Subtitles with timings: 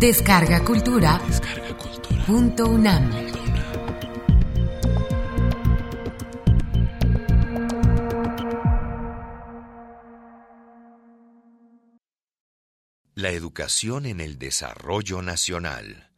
[0.00, 1.20] Descarga Cultura.
[2.26, 3.10] Punto UNAM.
[13.12, 16.10] La educación en el desarrollo nacional.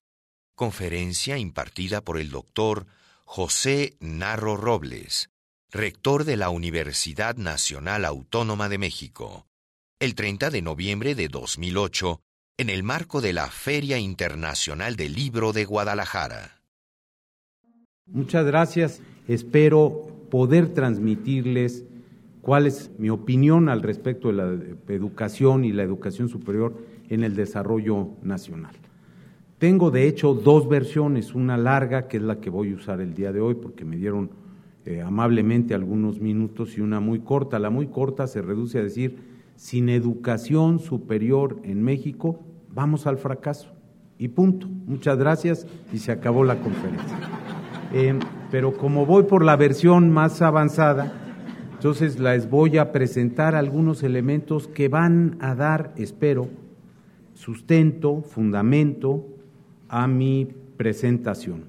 [0.54, 2.86] Conferencia impartida por el doctor
[3.24, 5.30] José Narro Robles,
[5.72, 9.48] rector de la Universidad Nacional Autónoma de México,
[9.98, 12.20] el 30 de noviembre de 2008,
[12.62, 16.60] en el marco de la Feria Internacional del Libro de Guadalajara.
[18.06, 19.02] Muchas gracias.
[19.26, 21.84] Espero poder transmitirles
[22.40, 24.44] cuál es mi opinión al respecto de la
[24.94, 28.76] educación y la educación superior en el desarrollo nacional.
[29.58, 33.12] Tengo de hecho dos versiones, una larga que es la que voy a usar el
[33.12, 34.30] día de hoy porque me dieron
[34.86, 37.58] eh, amablemente algunos minutos y una muy corta.
[37.58, 39.18] La muy corta se reduce a decir,
[39.56, 42.38] sin educación superior en México,
[42.74, 43.68] vamos al fracaso.
[44.18, 44.68] Y punto.
[44.86, 47.18] Muchas gracias y se acabó la conferencia.
[47.92, 48.18] Eh,
[48.50, 51.12] pero como voy por la versión más avanzada,
[51.72, 56.48] entonces les voy a presentar algunos elementos que van a dar, espero,
[57.34, 59.26] sustento, fundamento
[59.88, 61.64] a mi presentación.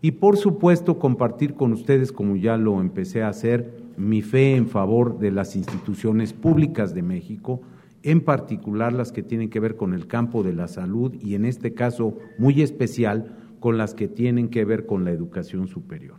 [0.00, 4.68] Y por supuesto compartir con ustedes, como ya lo empecé a hacer, mi fe en
[4.68, 7.60] favor de las instituciones públicas de México,
[8.06, 11.44] en particular las que tienen que ver con el campo de la salud y en
[11.44, 16.16] este caso muy especial con las que tienen que ver con la educación superior.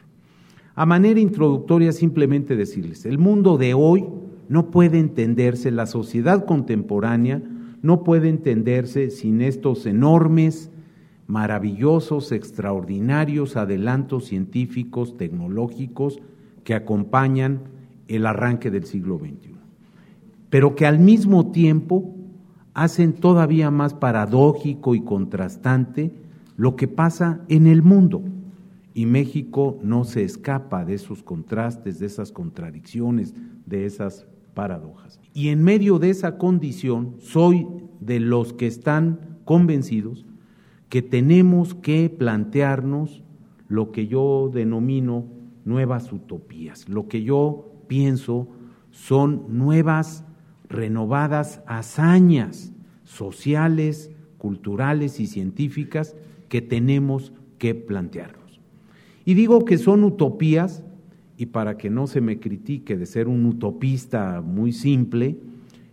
[0.76, 4.06] A manera introductoria, simplemente decirles, el mundo de hoy
[4.50, 7.42] no puede entenderse, la sociedad contemporánea
[7.82, 10.70] no puede entenderse sin estos enormes,
[11.26, 16.20] maravillosos, extraordinarios adelantos científicos, tecnológicos
[16.66, 17.62] que acompañan
[18.10, 19.57] el arranque del siglo XXI,
[20.50, 22.16] pero que al mismo tiempo
[22.73, 26.12] hacen todavía más paradójico y contrastante
[26.56, 28.23] lo que pasa en el mundo
[28.94, 33.36] y México no se escapa de esos contrastes, de esas contradicciones,
[33.66, 35.20] de esas paradojas.
[35.33, 37.67] Y en medio de esa condición soy
[37.99, 40.26] de los que están convencidos
[40.89, 43.23] que tenemos que plantearnos
[43.67, 45.26] lo que yo denomino
[45.66, 48.48] nuevas utopías, lo que yo pienso
[48.92, 50.26] son nuevas,
[50.70, 52.72] renovadas hazañas
[53.04, 56.16] sociales, culturales y científicas
[56.50, 58.38] que tenemos que plantear.
[59.26, 60.83] Y digo que son utopías,
[61.38, 65.38] y para que no se me critique de ser un utopista muy simple,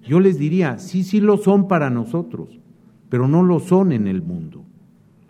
[0.07, 2.61] yo les diría, sí, sí lo son para nosotros,
[3.09, 4.65] pero no lo son en el mundo.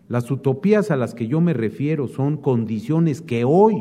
[0.09, 3.75] Las utopías a las que yo me refiero son condiciones que hoy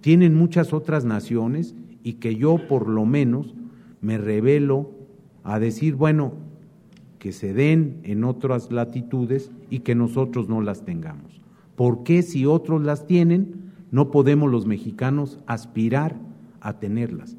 [0.00, 1.74] tienen muchas otras naciones
[2.04, 3.54] y que yo por lo menos
[4.00, 4.90] me revelo
[5.44, 6.32] a decir, bueno,
[7.18, 11.40] que se den en otras latitudes y que nosotros no las tengamos.
[11.76, 16.16] ¿Por qué si otros las tienen, no podemos los mexicanos aspirar
[16.60, 17.36] a tenerlas?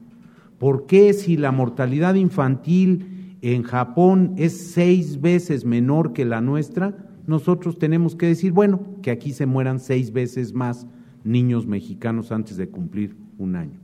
[0.59, 6.95] ¿Por qué si la mortalidad infantil en Japón es seis veces menor que la nuestra,
[7.25, 10.85] nosotros tenemos que decir, bueno, que aquí se mueran seis veces más
[11.23, 13.81] niños mexicanos antes de cumplir un año?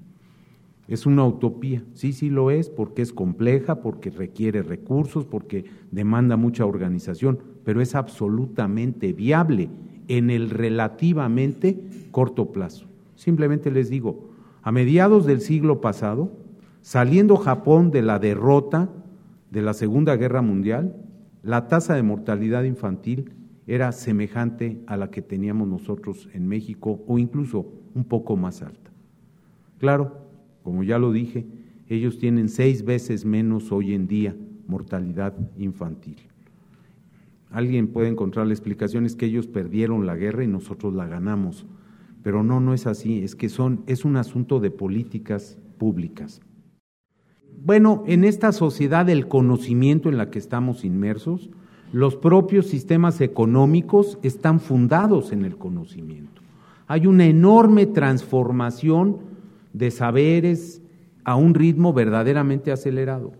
[0.87, 6.37] Es una utopía, sí, sí lo es, porque es compleja, porque requiere recursos, porque demanda
[6.37, 9.69] mucha organización, pero es absolutamente viable
[10.07, 11.77] en el relativamente
[12.11, 12.87] corto plazo.
[13.15, 14.29] Simplemente les digo,
[14.61, 16.31] a mediados del siglo pasado,
[16.81, 18.89] saliendo Japón de la derrota
[19.51, 20.95] de la Segunda Guerra Mundial,
[21.43, 23.31] la tasa de mortalidad infantil
[23.67, 28.91] era semejante a la que teníamos nosotros en México o incluso un poco más alta.
[29.79, 30.26] Claro,
[30.67, 31.45] como ya lo dije,
[31.87, 34.35] ellos tienen seis veces menos hoy en día
[34.67, 36.17] mortalidad infantil.
[37.49, 41.65] Alguien puede encontrar la explicación es que ellos perdieron la guerra y nosotros la ganamos.
[42.21, 46.41] Pero no, no es así, es que son, es un asunto de políticas públicas.
[47.63, 51.49] Bueno, en esta sociedad del conocimiento en la que estamos inmersos,
[51.93, 56.41] los propios sistemas económicos están fundados en el conocimiento.
[56.87, 59.26] Hay una enorme transformación
[59.77, 60.81] de saberes
[61.23, 63.33] a un ritmo verdaderamente acelerado.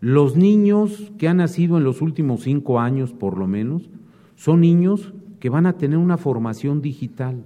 [0.00, 3.90] Los niños que han nacido en los últimos cinco años, por lo menos,
[4.34, 7.44] son niños que van a tener una formación digital.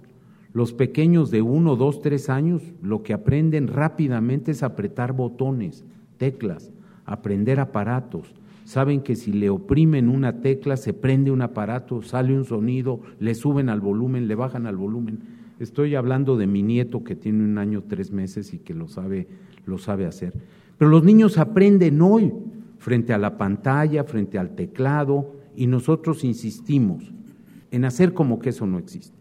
[0.52, 5.84] Los pequeños de uno, dos, tres años, lo que aprenden rápidamente es apretar botones,
[6.16, 6.70] teclas,
[7.04, 8.32] aprender aparatos.
[8.64, 13.34] Saben que si le oprimen una tecla, se prende un aparato, sale un sonido, le
[13.34, 15.18] suben al volumen, le bajan al volumen.
[15.58, 19.28] Estoy hablando de mi nieto que tiene un año, tres meses y que lo sabe,
[19.66, 20.34] lo sabe hacer.
[20.78, 22.32] Pero los niños aprenden hoy
[22.78, 27.12] frente a la pantalla, frente al teclado y nosotros insistimos
[27.70, 29.16] en hacer como que eso no existe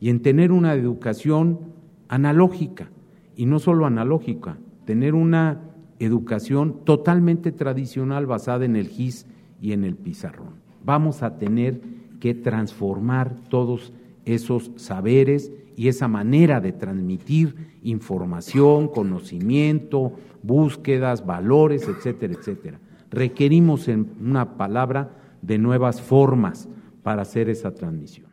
[0.00, 1.60] y en tener una educación
[2.08, 2.90] analógica
[3.36, 5.60] y no solo analógica, tener una
[5.98, 9.26] educación totalmente tradicional basada en el GIS
[9.60, 10.54] y en el pizarrón.
[10.84, 11.80] Vamos a tener
[12.20, 13.92] que transformar todos
[14.24, 20.12] esos saberes y esa manera de transmitir información, conocimiento,
[20.42, 22.80] búsquedas, valores, etcétera, etcétera.
[23.10, 25.10] Requerimos, en una palabra,
[25.42, 26.68] de nuevas formas
[27.02, 28.30] para hacer esa transmisión.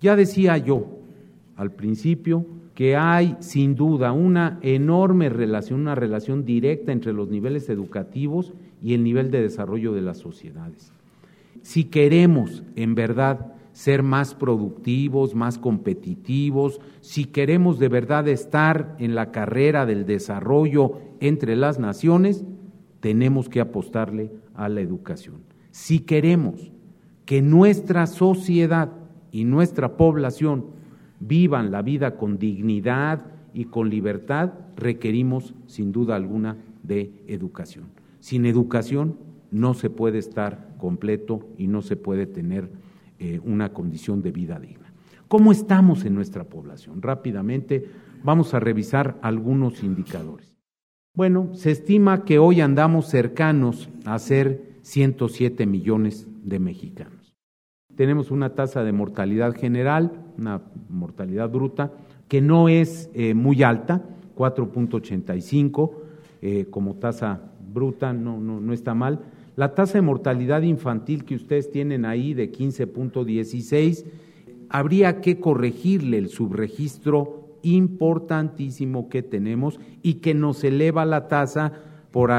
[0.00, 0.98] Ya decía yo
[1.56, 7.68] al principio que hay sin duda una enorme relación, una relación directa entre los niveles
[7.68, 10.92] educativos y el nivel de desarrollo de las sociedades.
[11.62, 19.14] Si queremos en verdad ser más productivos, más competitivos, si queremos de verdad estar en
[19.14, 22.44] la carrera del desarrollo entre las naciones,
[23.00, 25.42] tenemos que apostarle a la educación.
[25.70, 26.70] Si queremos
[27.24, 28.92] que nuestra sociedad
[29.30, 30.66] y nuestra población
[31.18, 33.22] vivan la vida con dignidad
[33.54, 37.86] y con libertad, requerimos sin duda alguna de educación.
[38.20, 39.16] Sin educación
[39.50, 42.70] no se puede estar completo y no se puede tener
[43.24, 44.92] eh, una condición de vida digna.
[45.28, 47.00] ¿Cómo estamos en nuestra población?
[47.02, 47.88] Rápidamente
[48.24, 50.58] vamos a revisar algunos indicadores.
[51.14, 57.36] Bueno, se estima que hoy andamos cercanos a ser 107 millones de mexicanos.
[57.94, 61.92] Tenemos una tasa de mortalidad general, una mortalidad bruta,
[62.26, 64.02] que no es eh, muy alta,
[64.36, 65.92] 4.85
[66.40, 69.20] eh, como tasa bruta, no, no, no está mal,
[69.56, 74.04] la tasa de mortalidad infantil que ustedes tienen ahí de 15.16,
[74.68, 81.72] habría que corregirle el subregistro importantísimo que tenemos y que nos eleva la tasa
[82.10, 82.30] por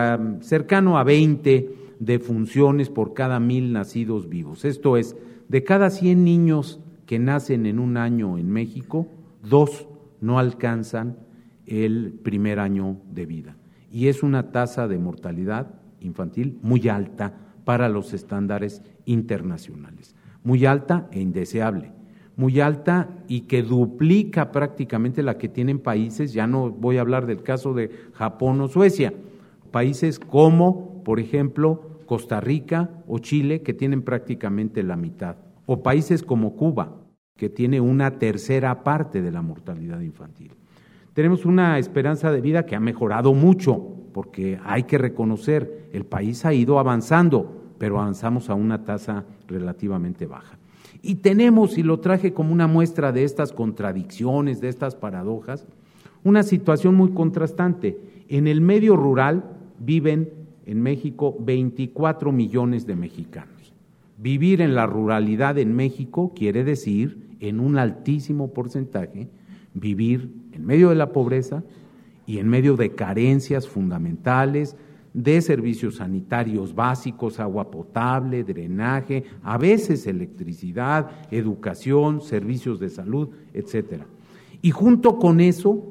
[0.41, 4.65] cercano a 20 defunciones por cada mil nacidos vivos.
[4.65, 5.15] Esto es,
[5.47, 9.07] de cada 100 niños que nacen en un año en México,
[9.47, 9.87] dos
[10.19, 11.17] no alcanzan
[11.65, 13.55] el primer año de vida.
[13.91, 17.33] Y es una tasa de mortalidad infantil muy alta
[17.65, 21.91] para los estándares internacionales, muy alta e indeseable,
[22.35, 27.25] muy alta y que duplica prácticamente la que tienen países, ya no voy a hablar
[27.25, 29.13] del caso de Japón o Suecia,
[29.71, 36.23] países como, por ejemplo, Costa Rica o Chile, que tienen prácticamente la mitad, o países
[36.23, 36.97] como Cuba,
[37.37, 40.51] que tiene una tercera parte de la mortalidad infantil.
[41.13, 46.45] Tenemos una esperanza de vida que ha mejorado mucho, porque hay que reconocer, el país
[46.45, 50.57] ha ido avanzando, pero avanzamos a una tasa relativamente baja.
[51.01, 55.65] Y tenemos, y lo traje como una muestra de estas contradicciones, de estas paradojas,
[56.23, 57.99] una situación muy contrastante.
[58.29, 59.43] En el medio rural
[59.79, 60.31] viven
[60.65, 63.73] en México 24 millones de mexicanos.
[64.17, 69.27] Vivir en la ruralidad en México quiere decir, en un altísimo porcentaje,
[69.73, 71.63] vivir en medio de la pobreza,
[72.25, 74.75] y en medio de carencias fundamentales
[75.13, 84.07] de servicios sanitarios básicos, agua potable, drenaje, a veces electricidad, educación, servicios de salud, etcétera.
[84.61, 85.83] Y junto con eso,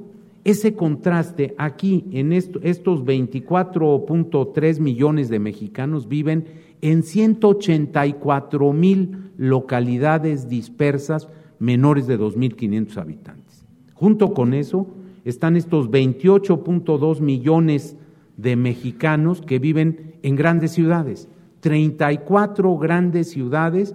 [0.44, 6.46] ese contraste aquí en estos 24.3 millones de mexicanos viven
[6.81, 11.29] en 184 mil localidades dispersas
[11.60, 13.65] menores de 2.500 habitantes.
[13.94, 14.89] Junto con eso,
[15.24, 17.96] están estos 28.2 millones
[18.36, 21.29] de mexicanos que viven en grandes ciudades,
[21.60, 23.94] 34 grandes ciudades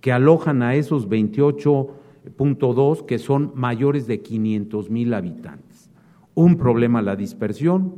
[0.00, 5.90] que alojan a esos 28.2 que son mayores de 500 mil habitantes.
[6.34, 7.94] Un problema la dispersión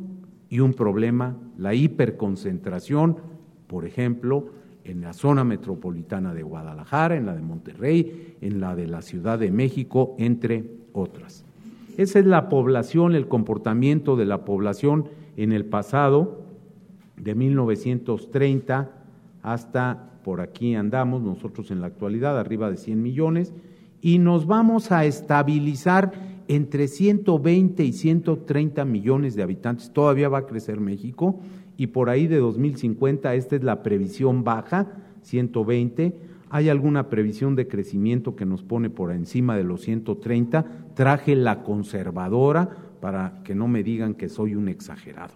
[0.48, 3.18] y un problema la hiperconcentración,
[3.66, 4.46] por ejemplo,
[4.84, 9.38] en la zona metropolitana de Guadalajara, en la de Monterrey, en la de la Ciudad
[9.38, 11.44] de México, entre otras.
[11.96, 16.40] Esa es la población, el comportamiento de la población en el pasado,
[17.16, 18.90] de 1930
[19.42, 23.52] hasta por aquí andamos nosotros en la actualidad, arriba de 100 millones,
[24.00, 26.12] y nos vamos a estabilizar
[26.48, 29.92] entre 120 y 130 millones de habitantes.
[29.92, 31.38] Todavía va a crecer México
[31.76, 34.88] y por ahí de 2050, esta es la previsión baja,
[35.22, 36.14] 120
[36.50, 40.66] hay alguna previsión de crecimiento que nos pone por encima de los 130.
[40.94, 42.68] Traje la conservadora
[43.00, 45.34] para que no me digan que soy un exagerado.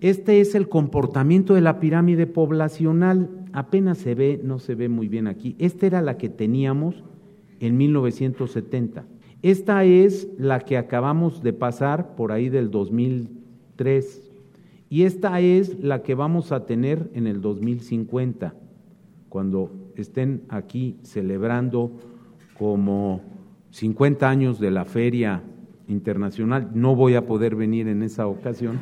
[0.00, 3.30] Este es el comportamiento de la pirámide poblacional.
[3.52, 5.56] Apenas se ve, no se ve muy bien aquí.
[5.58, 7.02] Esta era la que teníamos
[7.58, 9.06] en 1970.
[9.42, 14.30] Esta es la que acabamos de pasar por ahí del 2003.
[14.88, 18.54] Y esta es la que vamos a tener en el 2050
[19.28, 21.92] cuando estén aquí celebrando
[22.58, 23.22] como
[23.70, 25.42] 50 años de la Feria
[25.88, 26.70] Internacional.
[26.74, 28.78] No voy a poder venir en esa ocasión,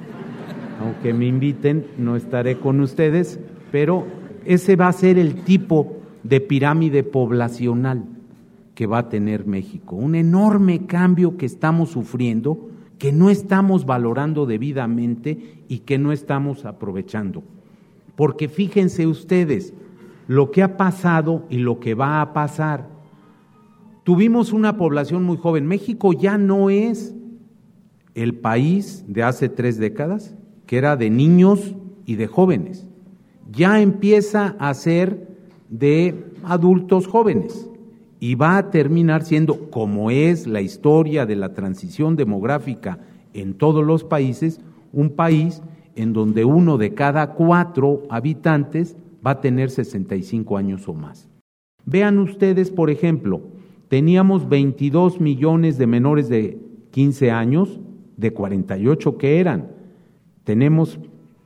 [0.80, 3.38] aunque me inviten, no estaré con ustedes,
[3.70, 4.06] pero
[4.44, 8.04] ese va a ser el tipo de pirámide poblacional
[8.74, 9.96] que va a tener México.
[9.96, 16.64] Un enorme cambio que estamos sufriendo, que no estamos valorando debidamente y que no estamos
[16.64, 17.42] aprovechando.
[18.16, 19.72] Porque fíjense ustedes
[20.26, 22.88] lo que ha pasado y lo que va a pasar.
[24.04, 25.66] Tuvimos una población muy joven.
[25.66, 27.14] México ya no es
[28.14, 30.34] el país de hace tres décadas,
[30.66, 32.88] que era de niños y de jóvenes.
[33.50, 35.28] Ya empieza a ser
[35.68, 37.68] de adultos jóvenes
[38.18, 42.98] y va a terminar siendo, como es la historia de la transición demográfica
[43.34, 44.60] en todos los países,
[44.92, 45.62] un país
[45.94, 51.28] en donde uno de cada cuatro habitantes va a tener 65 años o más.
[51.84, 53.42] Vean ustedes, por ejemplo,
[53.88, 56.58] teníamos 22 millones de menores de
[56.92, 57.80] 15 años,
[58.16, 59.72] de 48 que eran.
[60.44, 61.00] Tenemos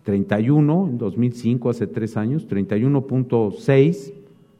[0.05, 4.13] 31 en 2005, hace tres años, 31.6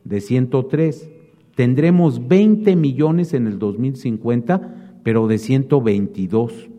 [0.05, 1.11] de 103.
[1.55, 6.71] Tendremos 20 millones en el 2050, pero de 122.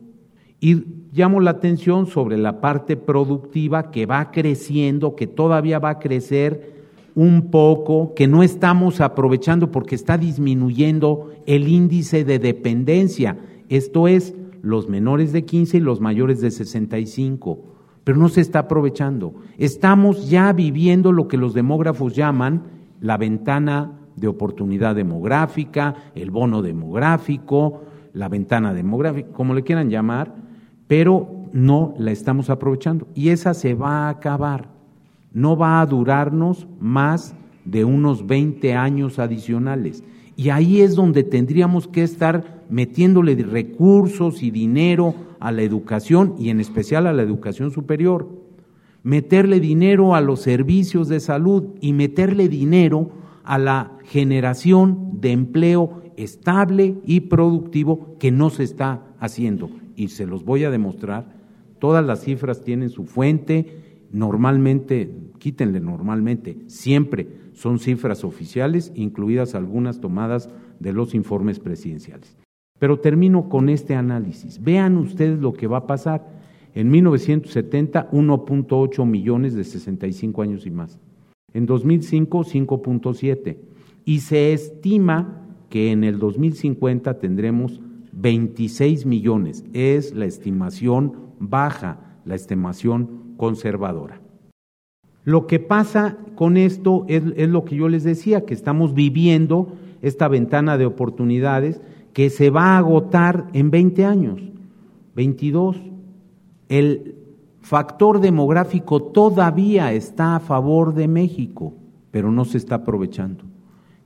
[0.60, 6.00] Y llamo la atención sobre la parte productiva que va creciendo, que todavía va a
[6.00, 6.82] crecer
[7.16, 13.38] un poco, que no estamos aprovechando porque está disminuyendo el índice de dependencia,
[13.68, 17.60] esto es, los menores de 15 y los mayores de 65,
[18.04, 19.34] pero no se está aprovechando.
[19.58, 22.64] Estamos ya viviendo lo que los demógrafos llaman
[23.02, 27.82] la ventana de oportunidad demográfica, el bono demográfico,
[28.14, 30.36] la ventana demográfica, como le quieran llamar,
[30.92, 33.08] pero no la estamos aprovechando.
[33.16, 34.68] Y esa se va a acabar.
[35.32, 37.34] No va a durarnos más
[37.64, 40.04] de unos 20 años adicionales.
[40.36, 46.50] Y ahí es donde tendríamos que estar metiéndole recursos y dinero a la educación y
[46.50, 48.28] en especial a la educación superior.
[49.02, 53.12] Meterle dinero a los servicios de salud y meterle dinero
[53.46, 60.26] a la generación de empleo estable y productivo que no se está haciendo y se
[60.26, 61.34] los voy a demostrar,
[61.80, 70.00] todas las cifras tienen su fuente, normalmente, quítenle normalmente, siempre son cifras oficiales, incluidas algunas
[70.00, 72.38] tomadas de los informes presidenciales.
[72.80, 74.62] Pero termino con este análisis.
[74.64, 76.28] Vean ustedes lo que va a pasar.
[76.74, 81.00] En 1970, 1.8 millones de 65 años y más.
[81.54, 83.58] En 2005, 5.7.
[84.06, 89.64] Y se estima que en el 2050 tendremos 26 millones.
[89.74, 94.22] Es la estimación baja, la estimación conservadora.
[95.24, 100.28] Lo que pasa con esto es, lo que yo les decía, que estamos viviendo esta
[100.28, 101.80] ventana de oportunidades
[102.14, 104.42] que se va a agotar en 20 años,
[105.16, 105.82] 22.
[106.70, 107.16] El
[107.62, 111.74] factor demográfico todavía está a favor de México,
[112.10, 113.44] pero no se está aprovechando.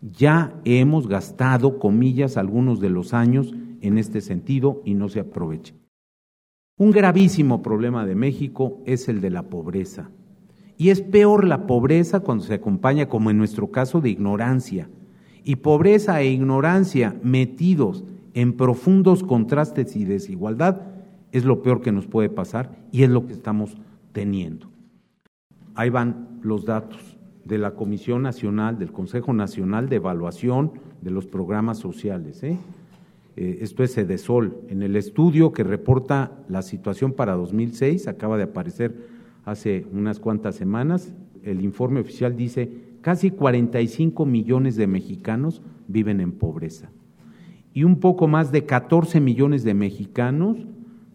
[0.02, 3.54] Ya hemos gastado, comillas, algunos de los años
[3.88, 5.74] en este sentido y no se aprovecha.
[6.78, 10.10] Un gravísimo problema de México es el de la pobreza.
[10.78, 14.90] Y es peor la pobreza cuando se acompaña, como en nuestro caso, de ignorancia.
[15.44, 20.82] Y pobreza e ignorancia metidos en profundos contrastes y desigualdad
[21.32, 23.78] es lo peor que nos puede pasar y es lo que estamos
[24.12, 24.68] teniendo.
[25.76, 31.28] Ahí van los datos de la Comisión Nacional, del Consejo Nacional de Evaluación de los
[31.28, 32.44] Programas Sociales.
[32.44, 32.58] ¿eh?
[33.36, 38.44] Eh, esto es Edesol, en el estudio que reporta la situación para 2006, acaba de
[38.44, 38.96] aparecer
[39.44, 41.14] hace unas cuantas semanas,
[41.44, 46.90] el informe oficial dice casi 45 millones de mexicanos viven en pobreza
[47.76, 50.66] y un poco más de 14 millones de mexicanos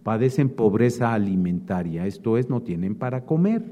[0.02, 3.64] padecen pobreza alimentaria, esto es, no tienen para comer,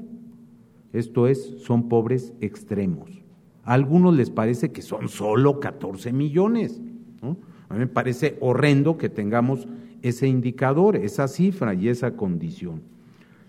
[0.91, 3.21] esto es, son pobres extremos.
[3.63, 6.81] A algunos les parece que son solo 14 millones,
[7.21, 7.37] ¿no?
[7.69, 9.67] A mí me parece horrendo que tengamos
[10.01, 12.81] ese indicador, esa cifra y esa condición.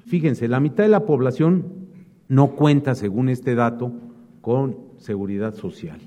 [0.07, 1.65] Fíjense, la mitad de la población
[2.29, 3.93] no cuenta, según este dato,
[4.41, 6.01] con seguridad social.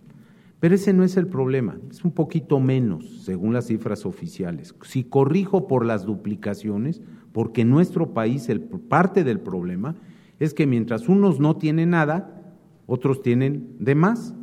[0.60, 4.74] Pero ese no es el problema, es un poquito menos, según las cifras oficiales.
[4.84, 7.02] Si corrijo por las duplicaciones,
[7.34, 9.96] porque en nuestro país el, parte del problema
[10.40, 12.42] es que mientras unos no tienen nada,
[12.86, 14.34] otros tienen de más.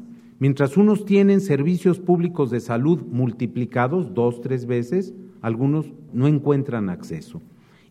[0.40, 7.42] Mientras unos tienen servicios públicos de salud multiplicados dos, tres veces, algunos no encuentran acceso.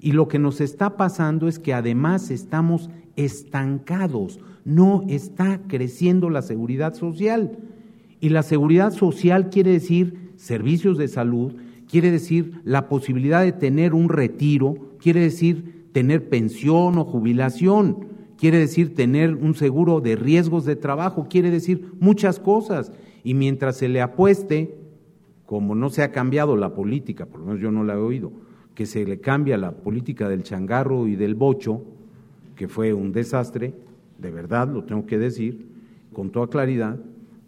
[0.01, 6.41] Y lo que nos está pasando es que además estamos estancados, no está creciendo la
[6.41, 7.59] seguridad social.
[8.19, 11.53] Y la seguridad social quiere decir servicios de salud,
[11.87, 18.08] quiere decir la posibilidad de tener un retiro, quiere decir tener pensión o jubilación,
[18.39, 22.91] quiere decir tener un seguro de riesgos de trabajo, quiere decir muchas cosas.
[23.23, 24.75] Y mientras se le apueste,
[25.45, 28.31] como no se ha cambiado la política, por lo menos yo no la he oído,
[28.75, 31.83] que se le cambia la política del changarro y del bocho,
[32.55, 33.73] que fue un desastre,
[34.17, 35.67] de verdad lo tengo que decir,
[36.13, 36.97] con toda claridad,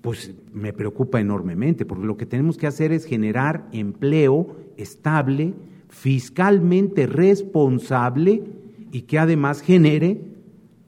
[0.01, 5.53] pues me preocupa enormemente, porque lo que tenemos que hacer es generar empleo estable,
[5.88, 8.43] fiscalmente responsable
[8.91, 10.30] y que además genere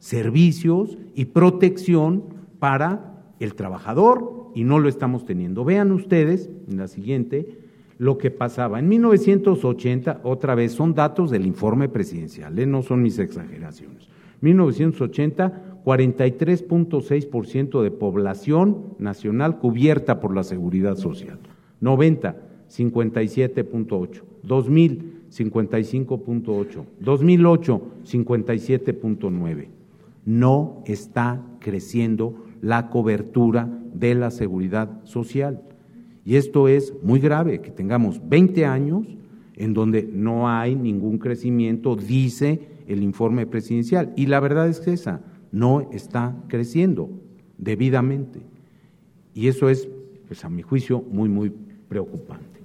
[0.03, 2.25] servicios y protección
[2.59, 5.63] para el trabajador y no lo estamos teniendo.
[5.63, 7.57] Vean ustedes en la siguiente
[7.99, 8.79] lo que pasaba.
[8.79, 12.65] En 1980, otra vez, son datos del informe presidencial, ¿eh?
[12.65, 14.09] no son mis exageraciones.
[14.41, 21.39] 1980, 43.6% de población nacional cubierta por la seguridad social.
[21.79, 22.35] 90,
[22.69, 24.21] 57.8.
[24.43, 26.85] 2000, 55.8.
[26.99, 29.82] 2008, 57.9.
[30.25, 35.61] No está creciendo la cobertura de la seguridad social.
[36.25, 39.05] Y esto es muy grave, que tengamos 20 años
[39.55, 44.13] en donde no hay ningún crecimiento, dice el informe presidencial.
[44.15, 47.09] Y la verdad es que esa no está creciendo
[47.57, 48.41] debidamente.
[49.33, 49.87] Y eso es,
[50.27, 51.51] pues a mi juicio, muy, muy
[51.89, 52.61] preocupante.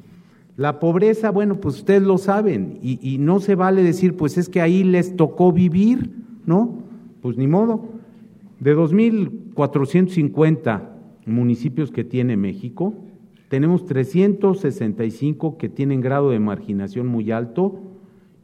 [0.56, 4.48] La pobreza, bueno, pues ustedes lo saben, y, y no se vale decir, pues es
[4.48, 6.10] que ahí les tocó vivir,
[6.46, 6.87] ¿no?
[7.28, 7.84] Pues ni modo.
[8.58, 10.80] De 2.450
[11.26, 12.94] municipios que tiene México,
[13.50, 17.82] tenemos 365 que tienen grado de marginación muy alto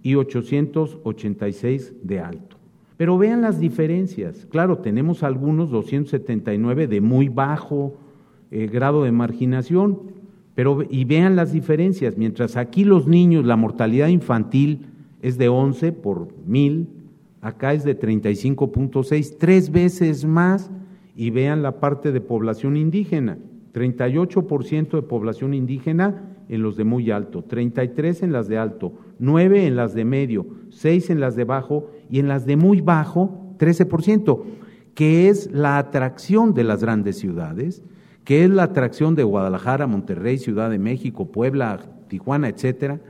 [0.02, 2.58] y 886 de alto.
[2.98, 4.46] Pero vean las diferencias.
[4.50, 7.94] Claro, tenemos algunos 279 de muy bajo
[8.50, 9.98] eh, grado de marginación,
[10.54, 12.18] pero y vean las diferencias.
[12.18, 14.88] Mientras aquí los niños, la mortalidad infantil
[15.22, 16.88] es de 11 por mil,
[17.44, 20.70] acá es de 35.6, tres veces más.
[21.16, 23.38] Y vean la parte de población indígena.
[23.72, 29.66] 38% de población indígena en los de muy alto, 33 en las de alto, 9
[29.66, 33.54] en las de medio, 6 en las de bajo y en las de muy bajo
[33.58, 34.42] 13%,
[34.94, 37.82] que es la atracción de las grandes ciudades,
[38.24, 43.00] que es la atracción de Guadalajara, Monterrey, Ciudad de México, Puebla, Tijuana, etcétera,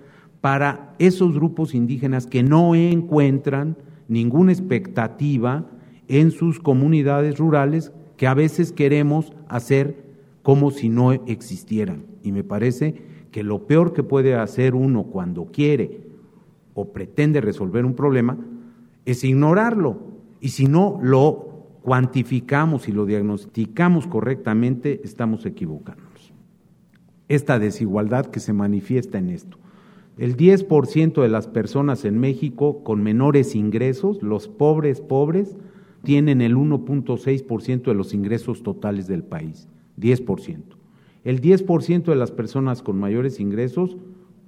[0.40, 3.76] para esos grupos indígenas que no encuentran
[4.08, 5.66] ninguna expectativa
[6.08, 10.04] en sus comunidades rurales que a veces queremos hacer
[10.42, 12.04] como si no existieran.
[12.22, 16.02] Y me parece que lo peor que puede hacer uno cuando quiere
[16.74, 18.38] o pretende resolver un problema
[19.04, 19.98] es ignorarlo.
[20.40, 26.32] Y si no lo cuantificamos y lo diagnosticamos correctamente, estamos equivocándonos.
[27.28, 29.58] Esta desigualdad que se manifiesta en esto.
[30.16, 35.56] El 10% de las personas en México con menores ingresos, los pobres pobres,
[36.04, 39.68] tienen el 1.6% de los ingresos totales del país.
[39.98, 40.62] 10%.
[41.24, 43.96] El 10% de las personas con mayores ingresos,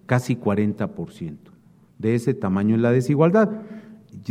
[0.05, 1.37] casi 40%.
[1.99, 3.63] De ese tamaño es la desigualdad.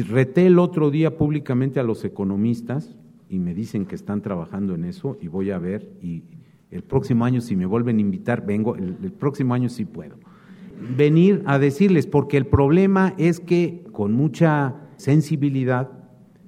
[0.07, 2.95] Reté el otro día públicamente a los economistas
[3.29, 6.23] y me dicen que están trabajando en eso y voy a ver y
[6.71, 10.15] el próximo año si me vuelven a invitar, vengo, el, el próximo año sí puedo.
[10.79, 15.91] Venir a decirles, porque el problema es que con mucha sensibilidad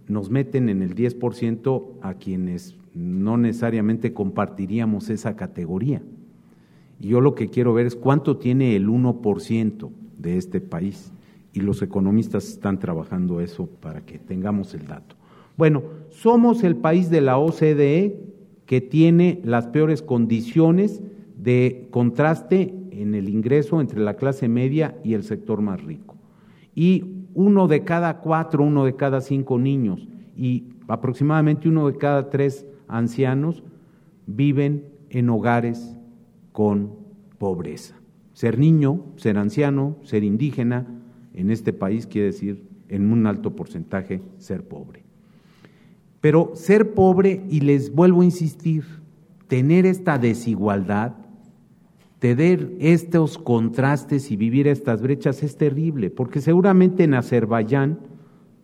[0.07, 6.01] nos meten en el 10% a quienes no necesariamente compartiríamos esa categoría.
[6.99, 11.11] Y yo lo que quiero ver es cuánto tiene el 1% de este país.
[11.53, 15.15] Y los economistas están trabajando eso para que tengamos el dato.
[15.57, 18.19] Bueno, somos el país de la OCDE
[18.65, 21.01] que tiene las peores condiciones
[21.37, 26.15] de contraste en el ingreso entre la clase media y el sector más rico.
[26.75, 32.29] Y uno de cada cuatro, uno de cada cinco niños y aproximadamente uno de cada
[32.29, 33.63] tres ancianos
[34.25, 35.97] viven en hogares
[36.51, 36.95] con
[37.38, 37.95] pobreza.
[38.33, 40.88] Ser niño, ser anciano, ser indígena,
[41.33, 45.03] en este país quiere decir en un alto porcentaje ser pobre.
[46.21, 48.83] Pero ser pobre, y les vuelvo a insistir,
[49.47, 51.13] tener esta desigualdad,
[52.19, 57.99] tener estos contrastes y vivir estas brechas es terrible, porque seguramente en Azerbaiyán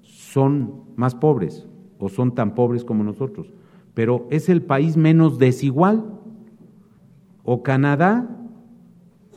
[0.02, 1.68] son más pobres
[2.00, 3.54] o son tan pobres como nosotros
[3.94, 6.06] pero es el país menos desigual.
[7.44, 8.30] O Canadá,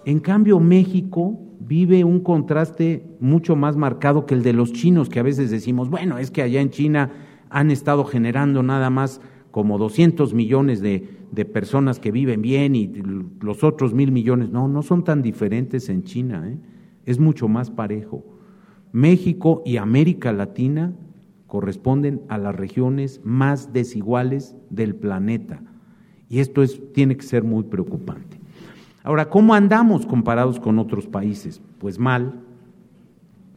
[0.05, 5.19] en cambio México vive un contraste mucho más marcado que el de los chinos, que
[5.19, 7.11] a veces decimos, bueno, es que allá en China
[7.51, 12.93] han estado generando nada más como 200 millones de, de personas que viven bien y
[13.41, 14.51] los otros mil millones.
[14.51, 16.59] No, no son tan diferentes en China, ¿eh?
[17.05, 18.25] es mucho más parejo.
[18.93, 20.93] México y América Latina
[21.47, 25.63] corresponden a las regiones más desiguales del planeta.
[26.29, 28.41] Y esto es, tiene que ser muy preocupante.
[29.05, 31.63] Ahora, ¿cómo andamos comparados con otros países?
[31.79, 32.41] Pues mal,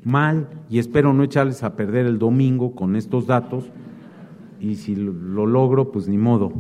[0.04, 3.72] mal, y espero no echarles a perder el domingo con estos datos,
[4.60, 6.54] y si lo logro, pues ni modo.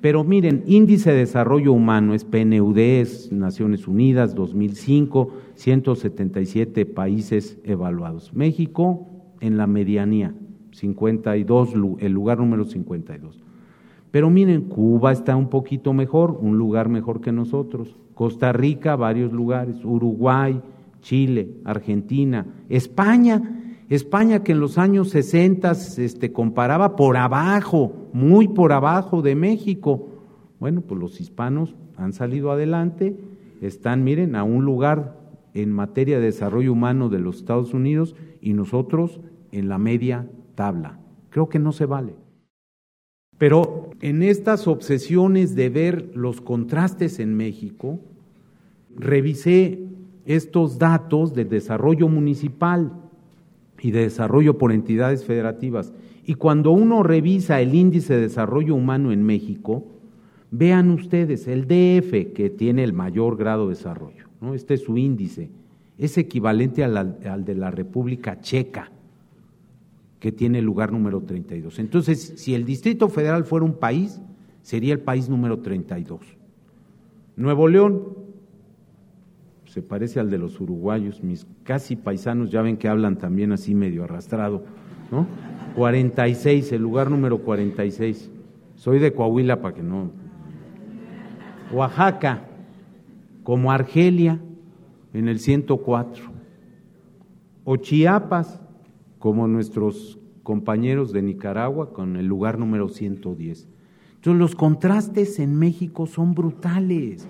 [0.00, 8.32] Pero miren, Índice de Desarrollo Humano es PNUD, es Naciones Unidas, 2005, 177 países evaluados.
[8.34, 9.06] México
[9.40, 10.34] en la medianía,
[10.72, 13.42] 52, el lugar número 52.
[14.10, 17.96] Pero miren, Cuba está un poquito mejor, un lugar mejor que nosotros.
[18.14, 19.84] Costa Rica, varios lugares.
[19.84, 20.60] Uruguay,
[21.02, 23.65] Chile, Argentina, España.
[23.88, 30.08] España que en los años 60 este, comparaba por abajo, muy por abajo de México.
[30.58, 33.16] Bueno, pues los hispanos han salido adelante,
[33.60, 35.16] están, miren, a un lugar
[35.54, 39.20] en materia de desarrollo humano de los Estados Unidos y nosotros
[39.52, 40.98] en la media tabla.
[41.30, 42.16] Creo que no se vale.
[43.38, 48.00] Pero en estas obsesiones de ver los contrastes en México,
[48.94, 49.78] revisé
[50.24, 53.05] estos datos de desarrollo municipal
[53.80, 55.92] y de desarrollo por entidades federativas.
[56.24, 59.84] Y cuando uno revisa el índice de desarrollo humano en México,
[60.50, 64.54] vean ustedes, el DF, que tiene el mayor grado de desarrollo, ¿no?
[64.54, 65.50] este es su índice,
[65.98, 68.90] es equivalente al, al de la República Checa
[70.20, 71.78] que tiene lugar número 32.
[71.78, 74.20] Entonces, si el Distrito Federal fuera un país,
[74.62, 76.20] sería el país número 32.
[77.36, 78.25] Nuevo León
[79.76, 83.74] se parece al de los uruguayos, mis casi paisanos ya ven que hablan también así
[83.74, 84.64] medio arrastrado,
[85.12, 85.26] ¿no?
[85.74, 88.30] 46, el lugar número 46.
[88.74, 90.12] Soy de Coahuila para que no.
[91.70, 92.44] Oaxaca,
[93.42, 94.40] como Argelia,
[95.12, 96.24] en el 104.
[97.64, 98.62] O Chiapas,
[99.18, 103.68] como nuestros compañeros de Nicaragua con el lugar número 110.
[104.14, 107.28] Entonces los contrastes en México son brutales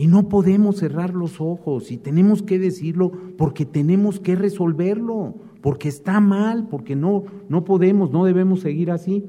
[0.00, 5.90] y no podemos cerrar los ojos y tenemos que decirlo porque tenemos que resolverlo, porque
[5.90, 9.26] está mal, porque no, no podemos, no debemos seguir así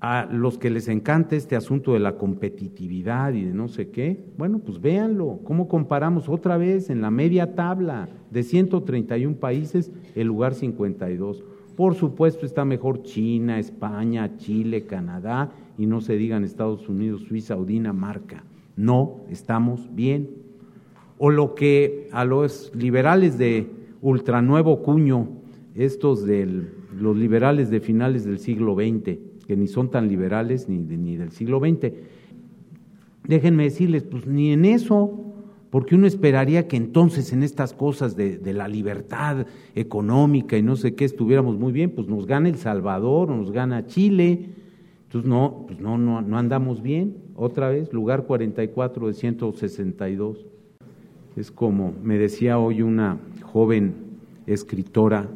[0.00, 4.24] a los que les encanta este asunto de la competitividad y de no sé qué,
[4.36, 10.26] bueno, pues véanlo, cómo comparamos otra vez en la media tabla de 131 países, el
[10.26, 11.44] lugar 52.
[11.76, 17.56] Por supuesto está mejor China, España, Chile, Canadá y no se digan Estados Unidos, Suiza
[17.56, 18.42] o Dinamarca.
[18.76, 20.30] No, estamos bien.
[21.18, 23.66] O lo que a los liberales de
[24.00, 25.28] ultranuevo cuño,
[25.74, 30.78] estos de los liberales de finales del siglo XX, que ni son tan liberales ni,
[30.78, 31.92] ni del siglo XX.
[33.24, 35.20] Déjenme decirles, pues ni en eso,
[35.70, 40.76] porque uno esperaría que entonces en estas cosas de, de, la libertad económica y no
[40.76, 44.50] sé qué estuviéramos muy bien, pues nos gana El Salvador, nos gana Chile,
[45.04, 50.46] entonces no, pues no, no, no andamos bien, otra vez, lugar 44 de 162.
[51.36, 53.94] Es como me decía hoy una joven
[54.46, 55.28] escritora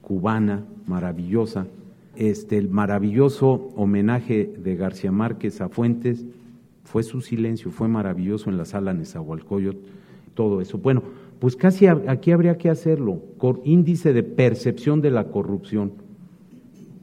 [0.00, 1.66] cubana maravillosa,
[2.14, 6.24] este, el maravilloso homenaje de García Márquez a Fuentes
[6.84, 9.78] fue su silencio, fue maravilloso en la sala Nezahualcóyotl,
[10.34, 10.78] todo eso.
[10.78, 11.02] Bueno,
[11.40, 13.20] pues casi aquí habría que hacerlo,
[13.64, 15.92] índice de percepción de la corrupción,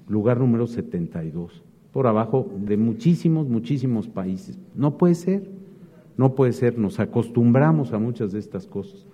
[0.07, 1.62] lugar número 72,
[1.93, 4.58] por abajo de muchísimos, muchísimos países.
[4.75, 5.47] No puede ser,
[6.17, 9.06] no puede ser, nos acostumbramos a muchas de estas cosas.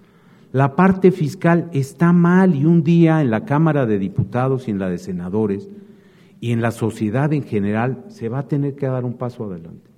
[0.53, 4.79] La parte fiscal está mal y un día en la Cámara de Diputados y en
[4.79, 5.69] la de Senadores
[6.39, 9.91] y en la sociedad en general se va a tener que dar un paso adelante.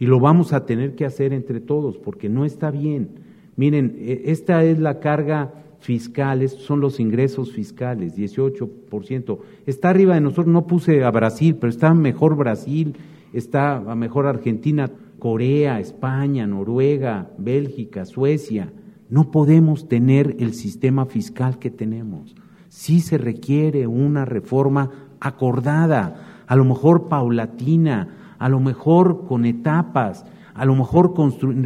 [0.00, 3.10] Y lo vamos a tener que hacer entre todos porque no está bien.
[3.56, 5.52] Miren, e, esta es la carga
[5.84, 9.38] fiscal, estos son los ingresos fiscales, 18%.
[9.66, 12.96] Está arriba de nosotros, no puse a Brasil, pero está mejor Brasil,
[13.34, 18.72] está mejor Argentina, Corea, España, Noruega, Bélgica, Suecia.
[19.10, 22.34] No podemos tener el sistema fiscal que tenemos.
[22.70, 30.24] Sí se requiere una reforma acordada, a lo mejor paulatina, a lo mejor con etapas,
[30.54, 31.12] a lo mejor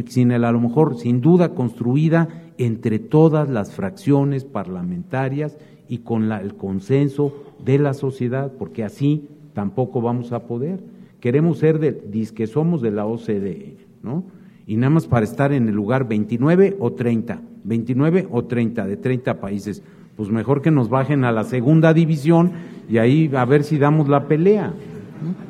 [0.07, 6.53] sin a lo mejor sin duda construida entre todas las fracciones parlamentarias y con el
[6.55, 7.33] consenso
[7.65, 10.79] de la sociedad, porque así tampoco vamos a poder.
[11.19, 11.97] Queremos ser de,
[12.35, 14.23] que somos de la OCDE, ¿no?
[14.67, 18.97] Y nada más para estar en el lugar 29 o 30 29 o 30, de
[18.97, 19.83] 30 países.
[20.15, 22.51] Pues mejor que nos bajen a la segunda división
[22.89, 24.67] y ahí a ver si damos la pelea.
[24.67, 25.48] ¿no?